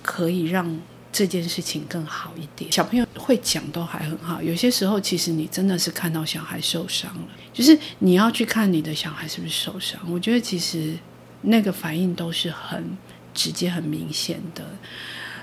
[0.03, 0.79] 可以让
[1.11, 2.71] 这件事情更好一点？
[2.71, 9.99] 小朋友会讲都还很好，有些时候其实你真的是看到小孩受伤了，就是你要去看你的小孩是不是受伤。
[10.07, 10.95] 我觉得其实
[11.41, 12.95] 那个反应都是很
[13.33, 14.63] 直接、很明显的，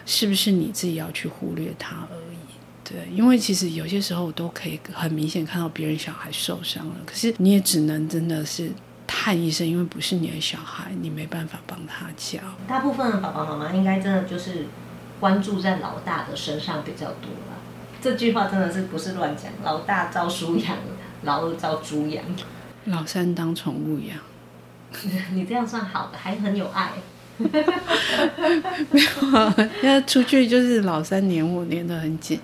[0.06, 2.33] 是不是你自己要去忽略他而？
[2.84, 8.70] 对，因为其实有些时候我都可以很明显看到别人小孩受伤了，可是你也只能真的是
[9.06, 12.38] 叹一声，因为不是你的小孩，你没办法帮他教。
[12.68, 14.66] 大部分的爸爸妈妈应该真的就是
[15.18, 17.56] 关注在老大的身上比较多了。
[18.02, 19.50] 这句话真的是不是乱讲？
[19.62, 20.76] 老大照书养，
[21.22, 22.22] 老二照猪养，
[22.84, 24.18] 老三当宠物养。
[25.32, 26.92] 你这样算好的，还很有爱。
[27.38, 32.38] 没有啊，现在出去就是老三黏我黏得很紧，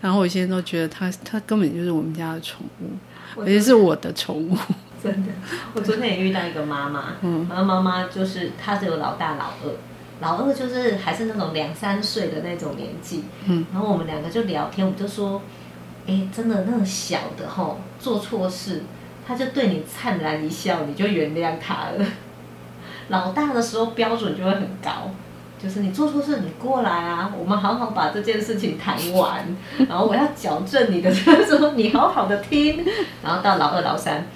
[0.00, 4.56] 然后我现在都觉得他他根本就是我们家的宠物，而且是我的宠物。
[5.02, 5.32] 真的，
[5.74, 9.70] 我昨天也遇到一个妈妈，嗯，然后妈妈就是她只有老大老二，
[10.20, 15.40] 老二就是还是那种两三岁的那种年纪，嗯，然后我们两个就聊天，我们就说，
[16.06, 18.82] 哎，真的那个小的吼做错事，
[19.24, 22.04] 他就对你灿然一笑，你就原谅他了。
[23.08, 25.10] 老大的时候标准就会很高，
[25.62, 29.44] 就是你做错事，你过来啊，我们好好把这件事情谈完，
[29.88, 32.84] 然后我要矫正你的，就是说你好好的听，
[33.22, 34.26] 然后到老二、老三，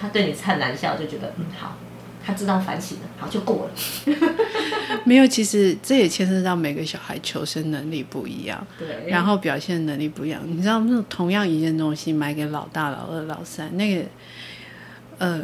[0.00, 1.76] 他对你灿烂笑，就觉得嗯好，
[2.24, 4.14] 他知道反省了，好就过了。
[5.04, 10.40] 没有，其实这也牵涉到每个小孩求生能力不一样，对，然后表现能力不一样。
[10.44, 14.02] 你知道，那种同样一件东西买给老大、老二、老三，那个
[15.18, 15.42] 呃。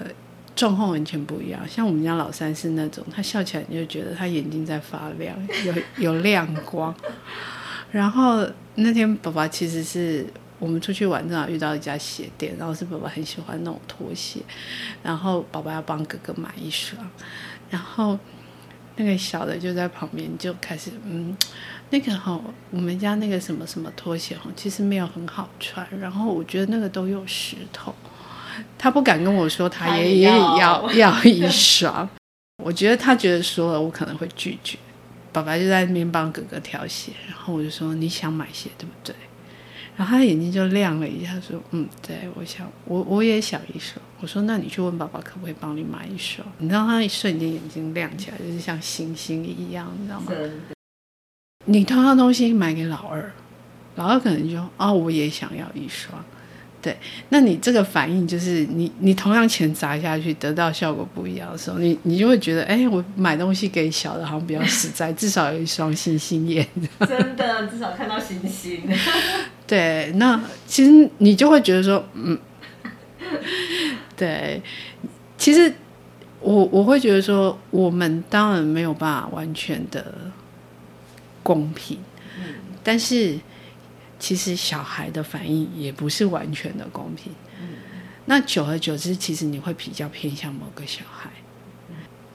[0.54, 6.94] 状况完全不一样，像我们家老三是那种，他笑起来你就觉得他眼睛在发亮，有有亮光。
[7.90, 10.26] 然后那天爸爸其实是
[10.58, 14.40] 我们出去玩，正好遇到一家鞋店，然后是爸爸很喜欢那种拖鞋，
[15.02, 16.98] 然后爸爸要帮哥哥买一双，
[17.68, 18.18] 然后
[18.96, 21.36] 那个小的就在旁边就开始嗯，
[21.90, 27.94] 那个哈，我们家那个什么什么拖鞋哈，其实没有很好穿，然后我觉得那个都有石头，
[28.78, 32.08] 他不敢跟我说，他也也要 要一双，
[32.62, 34.78] 我觉得他觉得说了我可能会拒绝。
[35.32, 39.14] 爸爸就在那边帮哥哥挑鞋，然后我就说，你想买鞋对不对？
[39.96, 43.96] 然后他眼睛就亮了一下，说嗯，对，我想我我也想一双。
[44.20, 46.46] 我说那你去问爸爸可不可以帮你买一双？
[46.58, 50.32] 你知道他一瞬间眼睛亮起来，就是像星星一样，你知道吗？
[51.64, 53.32] 你同样东西买给老二，
[53.94, 56.22] 老二可能就哦，我也想要一双。
[56.82, 56.96] 对，
[57.28, 66.66] 那你这个反应就是你，你同样钱砸下去，得到效果不一样的时候，你你就会觉得，哎，我买东西给小的，好像比较实在， 至少有一双星星眼。
[67.06, 68.82] 真的，至少看到星星。
[69.64, 72.36] 对，那其实你就会觉得说，嗯，
[74.16, 74.60] 对，
[75.38, 75.72] 其实
[76.40, 80.12] 我我会觉得说，我们当然没有办法完全的
[81.44, 81.96] 公平，
[82.38, 83.38] 嗯，但是。
[84.22, 87.70] 其实小孩的反应也不是完全的公平，嗯，
[88.26, 91.28] 那久而久之，其实你会比较偏向某个小孩。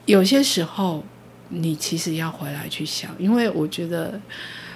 [0.04, 1.02] 有些时候，
[1.48, 4.20] 你其实要回来去想，因为我觉得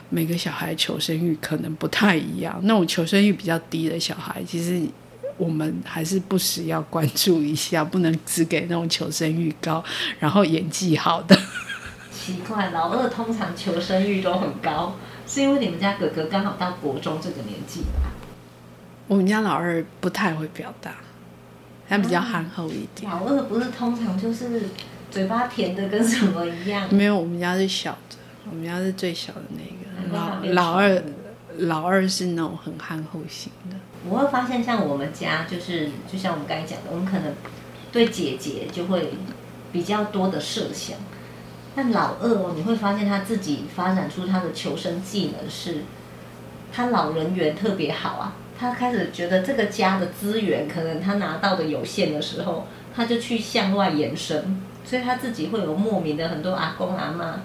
[0.08, 2.58] 每个小孩求生欲可能不太一样。
[2.62, 4.80] 那种求生欲比较低的小孩，其实
[5.36, 9.84] 我们还是不时要关注一下，不能只给那种求生欲高，
[10.18, 11.38] 然后演技好的。
[12.10, 14.96] 奇怪，老二通常求生欲都很高。
[15.32, 18.12] 是因为你们家哥哥刚好到国中这个年纪吧？
[19.08, 20.96] 我们家老二不太会表达，
[21.88, 23.10] 他比较憨厚一点。
[23.10, 24.64] 老二不是通常就是
[25.10, 26.86] 嘴巴甜的跟什么一样？
[26.94, 28.16] 没有，我们家是小的，
[28.50, 30.14] 我们家是最小的那个。
[30.14, 31.02] 老老二，
[31.60, 33.76] 老二是那种很憨厚型的。
[34.06, 37.34] 我会发现，像我们家就是，就像我们刚才讲的，我们可能
[37.90, 39.14] 对姐姐就会
[39.72, 40.98] 比较多的设想。
[41.74, 45.82] 但老二哦，你会发现他自己发展出他的求生技能是，
[46.72, 48.34] 他老人缘特别好啊。
[48.58, 57.40] 他开始觉得这个家的资源可能他拿到的有限的时候，他就去向外延伸，所以他自己会有莫名的很多阿公阿嬷，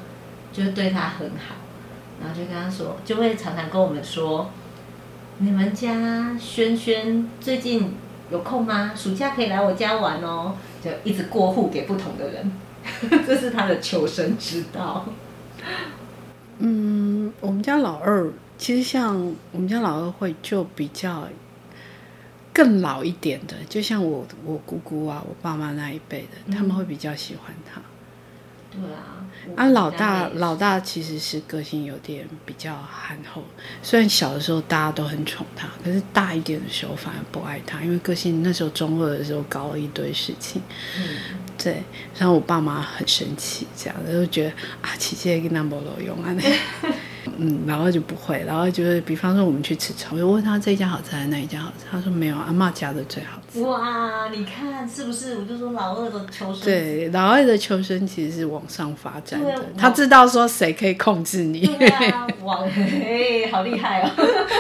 [0.56, 1.56] 就是对他很好，
[2.22, 4.52] 然后就跟他说，就会常常跟我们说，
[5.40, 7.96] 你们家轩轩最近
[8.30, 8.92] 有空吗？
[8.96, 12.52] 暑假可以来我家玩哦，就一直过户给不同的人。
[13.26, 15.06] 这是他的求生之道。
[16.60, 21.28] 嗯，我们家老二其实像我们家老二会就比较
[22.52, 27.80] 更老一点的，就像我我姑姑啊，我爸妈那一辈的，嗯、他们会比较喜欢他。
[28.72, 29.17] 对啊，
[29.56, 33.44] 啊，老大老大其实是个性有点比较憨厚，
[33.82, 40.62] 虽然小的时候大家都很宠他，可是大一点的时候反而不爱他，因为个性那时候中二的时候搞了一堆事情。
[40.98, 41.08] 嗯。
[41.58, 41.84] 对，
[42.16, 46.32] 然后我爸妈很生气，这样就觉得啊，琪姐跟那没路用啊，
[47.38, 53.47] 嗯，然后就不会，然后就是，比方说我们去吃炒，我就问他这一家好吃还是那一家好吃，他说没有，阿妈家的最好吃。
[53.62, 55.38] 哇，你看是不是？
[55.38, 61.66] 我就说老二的求生，对，老二的求生其实是往上发展的，他知道说谁可以控制你。
[61.66, 64.12] 对啊，哇，嘿，好厉害哦。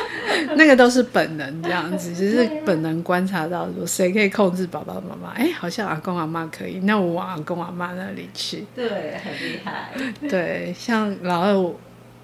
[0.56, 8.66] 那个都是本能这样子，只是本能观察到说谁可以控制爸爸妈妈，哎，好像阿公阿妈可以，那我往阿公阿妈那里去。
[8.76, 9.92] 对，很厉害。
[10.30, 11.74] 对，像老二。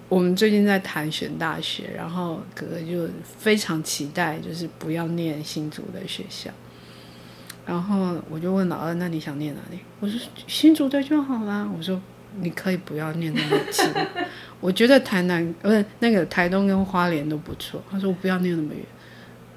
[0.10, 3.10] 我们最近在谈选大学，然后哥哥就
[3.40, 6.52] 非常期待，就是不要念新竹的学校。
[7.66, 12.02] 然后我就问老二：“那你想念哪里？”我说：“新竹的就好啦。”我说
[12.42, 13.86] ：“你可以不要念那么近，
[14.60, 18.84] 我觉得台南不是那个台东跟花莲都不错。”他说：“我不要念那么远。”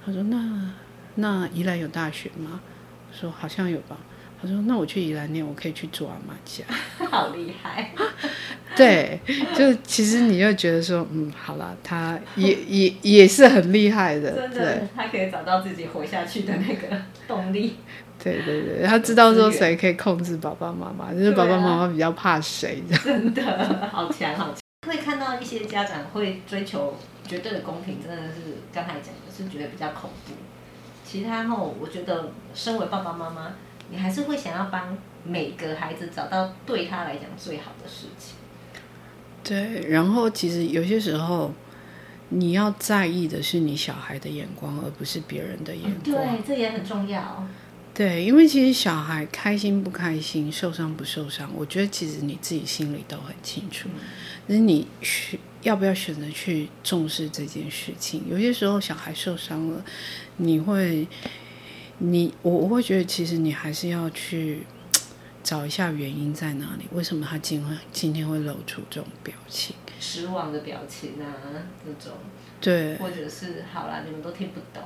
[0.06, 0.72] 他说：“那
[1.16, 2.60] 那宜兰有大学吗？”
[3.10, 3.96] 我说：“好像有吧。”
[4.40, 6.62] 他说：“那我去宜兰念，我可以去住阿妈家。”
[7.10, 7.90] 好厉害！
[8.76, 9.18] 对，
[9.56, 17.76] 就其实你就觉得说，嗯，好了，他也也也是很厉害的，真的，对他可以找到自己活下去的那个动力。
[18.22, 23.04] 对对对，他知道说谁可以控制爸爸妈妈，就是爸爸妈妈比较怕谁这样。
[23.04, 24.56] 真的，好强好强！
[24.88, 26.94] 会看到一些家长会追求
[27.26, 28.40] 绝对的公平，真的是
[28.72, 30.32] 刚才讲的是觉得比较恐怖。
[31.04, 33.52] 其他后，我觉得身为爸爸妈妈。
[33.88, 38.34] 你还是会想要帮每个孩子找到对他来讲最好的事情。
[39.44, 41.52] 对，然后其实有些时候，
[42.30, 46.02] 你要在意的是你小孩的眼光，而不是别人的眼光。
[46.02, 47.46] 对，这也很重要。
[47.96, 53.88] 对，因为其实小孩开心不开心、受伤不受伤，我觉得其实你自己心里都很清楚。
[54.48, 58.24] 那、嗯、你选要不要选择去重视这件事情？
[58.28, 59.82] 有些时候小孩受伤了，
[60.36, 61.08] 你会，
[61.96, 64.66] 你我我会觉得，其实你还是要去
[65.42, 69.74] 找一下原因在哪里，为什么他今会今天会露出这种表情？
[69.98, 71.32] 失望的表情啊，
[71.82, 72.18] 这种。
[72.60, 74.82] 对，或者是好啦，你们都听不懂。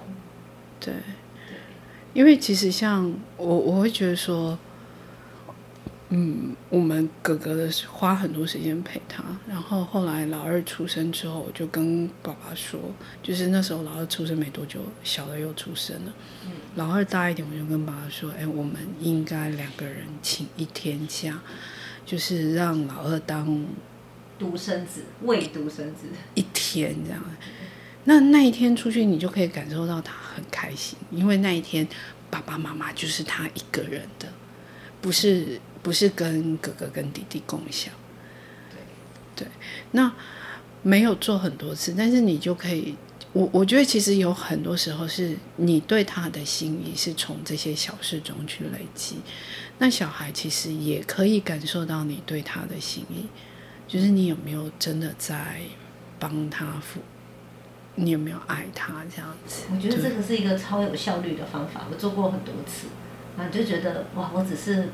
[0.78, 1.02] 对，对，
[2.12, 4.58] 因为其实像我，我会觉得说，
[6.08, 12.78] 嗯，我们哥哥的是花很多时间陪他，然后后来老二出生之后，我就跟爸爸说，
[13.22, 16.12] 就是那时候老二出生没多久，小的又出生了，
[16.46, 21.40] 嗯，老二大一点，我就跟爸爸说，哎，我们应该两个人请一天假，
[22.04, 23.66] 就是让老二当。
[24.38, 27.22] 独生子，未独生子，一天这样，
[28.10, 31.86] 那那一天出去，你就可以感受到他很开心，因为那一天
[32.28, 34.26] 爸爸妈妈就是他一个人的，
[35.00, 37.94] 不是不是跟哥哥跟弟弟共享。
[39.36, 39.48] 对，对，
[39.92, 40.12] 那
[40.82, 42.96] 没有做很多次，但是你就可以，
[43.32, 49.18] 我我觉得其实有很多时候是你对他的心意是从这些小事中去累积，
[49.78, 53.28] 那小孩其实也可以感受到你对他的心意。
[53.86, 55.60] 就是你有没有真的在
[56.18, 56.98] 帮他付？
[57.96, 59.64] 你有没有爱他这样子？
[59.74, 62.86] 我觉得这个是一个超有效率的方法，我做过很多次，
[63.36, 64.88] 啊，就觉得哇，我只是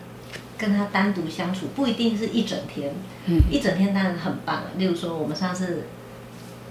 [0.59, 2.93] 跟他单独相处，不一定是一整天，
[3.27, 4.63] 嗯，一整天当然很棒。
[4.77, 5.85] 例如说，我们上次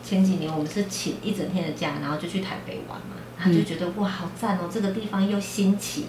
[0.04, 6.08] 前几年我们是请一整天的假，然后就去台北玩嘛，他就觉得哇，好赞哦，这个地方又新奇，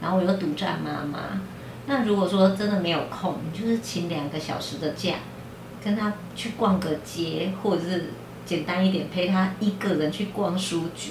[0.00, 1.40] 然后我又独占妈妈。
[1.86, 5.14] 那如果说真的没有空，你就是请两个小时的假。
[5.80, 8.10] 跟他去逛个街，或者是
[8.48, 11.10] 简单一点，陪他一个人去逛书局。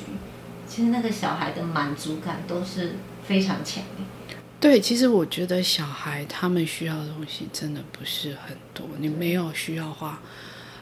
[0.67, 4.35] 其实那个小孩的满足感都是非常强的。
[4.59, 10.19] 对，其实我觉得小孩他们需要的东西真的不是很多，你没有需要花。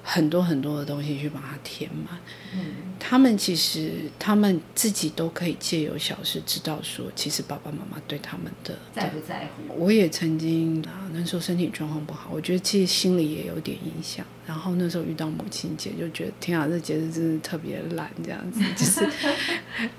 [0.08, 2.20] 很多很多的东西去把它填满，
[2.53, 2.60] 嗯，
[2.99, 3.89] 他们其实
[4.20, 9.74] 他们自己都可以借由小事知道说，其实爸爸妈妈对他们的在不在乎。
[9.76, 14.24] 我也曾经啊，那时候身体状况不好，我觉得其实心里也有点影响。
[14.48, 19.08] 然后那时候遇到母亲节，就觉得天啊，这节日真是特别烂，这样子 就是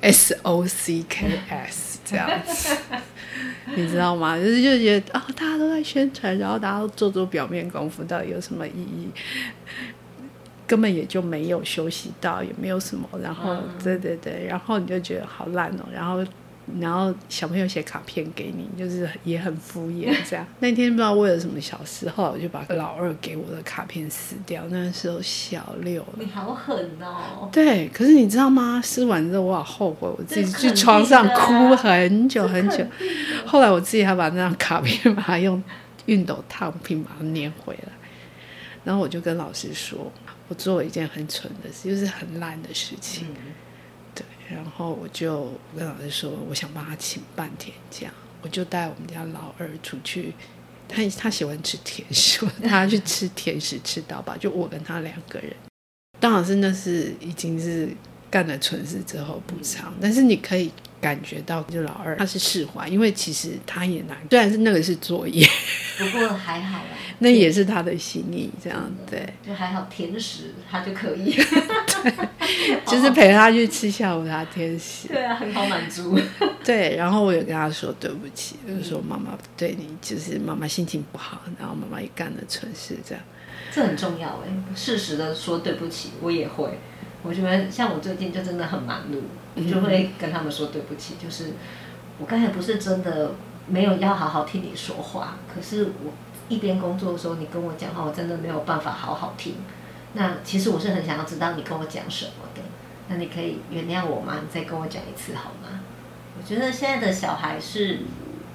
[0.00, 2.76] S O C K S 这样子，
[3.74, 4.36] 你知道吗？
[4.38, 9.08] 就是就觉得啊，大家都在宣传，然后大家都做做表面功夫，到底有什么意义？
[10.66, 16.24] 根本也就没有休息到，也没有什么，然后、嗯、对对对，然后你就觉得好烂哦，然后
[16.80, 20.46] 然后小朋友写卡片给你，就是也很敷衍这样。
[20.58, 24.62] 那天不知道为了什么小事，后来我就把老二给我的卡片撕掉。
[24.68, 27.48] 那时候小六了，你好狠哦！
[27.52, 28.80] 对，可是你知道吗？
[28.82, 32.84] 撕完之后我好后悔，我自己去床上哭很久很久。
[33.46, 35.62] 后来我自己还把那张卡片把它用
[36.06, 37.92] 熨斗烫平把它粘回来，
[38.84, 40.12] 然后我就跟老师说。
[40.48, 43.26] 我做了一件很蠢的事，就是很烂的事情。
[44.50, 48.10] 然后我就跟老师说，我想帮他请半天假，
[48.42, 50.32] 我就带我们家老二出去。
[50.88, 55.54] 他他喜欢吃甜食， 他去吃甜食吃到饱， 就我跟他两个人。
[56.20, 57.88] 当老师那是已经是
[58.30, 60.72] 干了蠢事之后补偿，但是你可以。
[61.00, 65.46] 感觉到就老二他是释怀，因为其实他也难，虽然是那个是作业，
[65.98, 71.32] 不过还好啦，那也是他的心意，这样对，就还好甜食他就可以，
[72.02, 76.18] 对，就是陪他去吃下午茶甜食，对啊，很好满足，
[76.64, 83.24] 对，然后我也跟他说对不起，就是说妈妈对你，就是妈妈心情不好，然后妈妈也干了蠢事，这样，
[83.72, 86.78] 这很重要哎，适时的说对不起，我也会。
[87.22, 89.20] 我觉得像我最近就真的很忙碌，
[89.56, 91.14] 我就会跟他们说对不起。
[91.22, 91.52] 就是
[92.18, 93.32] 我刚才不是真的
[93.66, 96.12] 没有要好好听你说话，可是我
[96.48, 99.56] 一边工作的时候，你跟我讲话，我真的没有办法好好听。
[100.12, 102.62] 那其实我是很想要知道你跟我讲什么的。
[103.08, 104.34] 那你可以原谅我吗？
[104.42, 105.80] 你再跟我讲一次好吗？
[106.38, 107.98] 我觉得现在的小孩是，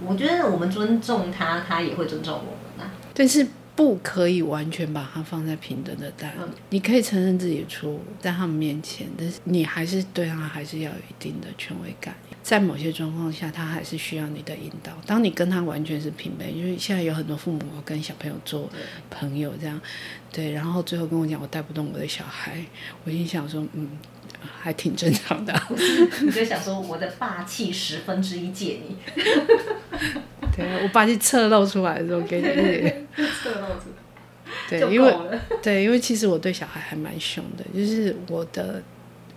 [0.05, 2.91] 我觉得我们尊重他，他也会尊重我们啊。
[3.13, 3.47] 但是。
[3.75, 12.15] 不可以完全把它放在平等的单位，你可以承认自己的错误在他们面前，但是你还是对他还是要有一定的权威感。
[12.43, 14.91] 在某些状况下，他还是需要你的引导。
[15.05, 18.67] 当你跟他完全是平辈，因为现在有很多父母跟小朋友做
[19.09, 19.79] 朋友这样，
[20.31, 22.63] 对，然后最后跟我讲我带不动我的小孩，
[23.03, 23.87] 我心想说，嗯，
[24.61, 25.53] 还挺正常的。
[26.21, 28.95] 你 就想说我的霸气十分之一借你。
[30.55, 32.43] 对，我把你侧漏出来的时候给你
[33.43, 35.15] 侧露出来，对，因为
[35.61, 38.81] 对，因为其实我对小孩还蛮凶的，就是我的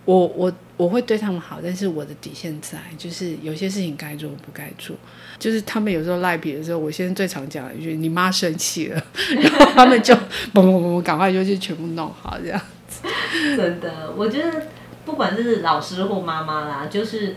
[0.04, 4.96] 我我我会对他们好，但是我的底线在，就是有些事情该做不该做。
[5.38, 9.06] 就是他们有时候赖皮的时候，我现在最常讲一句你妈生气了，
[9.40, 13.02] 然后他们就嘣嘣嘣，赶快就去全部弄好这样子。
[13.56, 14.50] 真的，我觉得
[15.04, 17.36] 不管是老师或妈妈啦，就是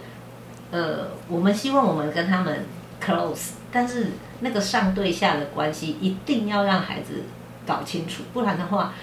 [0.72, 2.66] 呃，我们希望我们跟他们
[3.04, 4.08] close，但是
[4.40, 7.24] 那个上对下的关系一定要让孩子
[7.66, 8.94] 搞清楚，不然的话。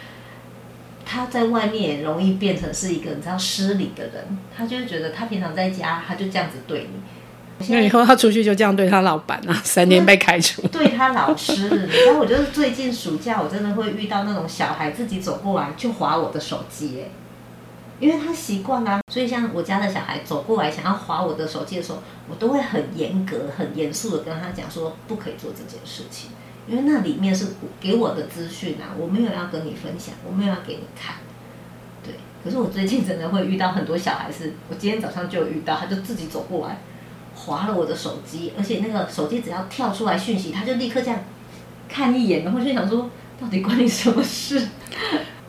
[1.07, 6.89] 他在外面也容易变成是一个你知道失礼的人，他就会觉得他平常在家他就这样子对
[7.59, 10.67] 你，那以后他出去就这样对他老板啊，三年被开除。
[10.69, 17.11] 对他老师，你知道我就是最近暑假我真的会遇到那种小孩自己走过来就划我的手机，哎，
[18.01, 26.31] 因为他习惯啦，所以像我家的小孩走过来想要划我的手机的时候，我都会很严格、很严肃的跟他讲说不可以做这件事情。
[26.67, 31.17] 因为那里面是给我的资讯啊，我没有要跟你分享，我没有要给你看，
[32.03, 32.15] 对。
[32.43, 36.79] 可是我最近真的会遇到很多小孩子，我今天早上就有遇到，他就自己走过来，
[37.35, 41.21] 划了我的手机，而且那个手机只要跳出来讯息，他就立刻这样
[41.87, 44.69] 看一眼，然后就想说，到底关你什么事？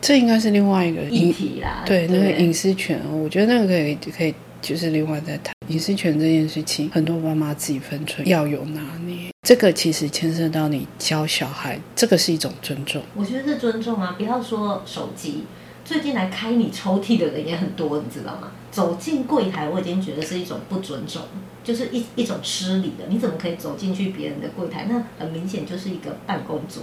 [0.05, 4.33] 这应该是另外一个议题啦，对，对那个隐私权，我觉得那个可以可以。
[4.61, 9.29] 就是另外再谈隐私权这件事情，很多妈妈自己分寸要有拿捏。
[9.43, 12.99] 这个其实牵涉到你教小孩，这个是一种尊重。
[13.13, 15.43] 我觉得是尊重啊，不要说手机。
[15.83, 18.53] 最近来开你抽屉的人也很多，你知道吗？
[18.71, 21.21] 走进柜台，我已经觉得是一种不尊重，
[21.63, 23.05] 就是一一种失礼的。
[23.07, 24.87] 你怎么可以走进去别人的柜台？
[24.89, 26.81] 那很明显就是一个办公桌，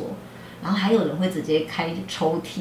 [0.62, 2.60] 然后还有人会直接开抽屉，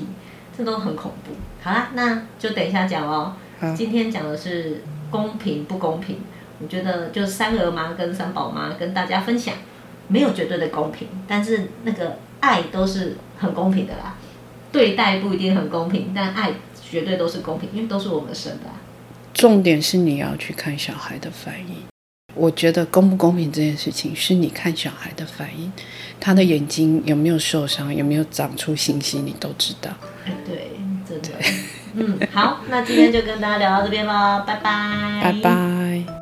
[0.57, 1.33] 这都很恐怖。
[1.61, 3.35] 好啦，那就等一下讲哦。
[3.75, 4.83] 今天讲的是。
[5.11, 6.19] 公平不公平？
[6.61, 9.53] 我觉得就三儿妈跟三宝妈跟大家分享，
[10.07, 14.15] 没有绝对的公平，但是那个爱都是很公平的啦。
[14.71, 18.79] 对待不一定很公平，但爱绝对都是公平，因为都是我们生的啊。
[19.33, 21.75] 重点是你要去看小孩的反应。
[22.33, 25.69] 我觉得公不公平这件事情，是你看小孩的反应，
[26.21, 29.91] 他的眼睛有没有受伤，有没有长出信息，你都知道。
[30.45, 30.71] 对，
[31.07, 31.29] 真的。
[31.93, 36.20] 嗯，好，那今天就跟大家聊到这边喽，拜拜，拜拜。